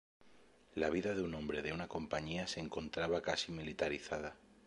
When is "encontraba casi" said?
2.59-3.51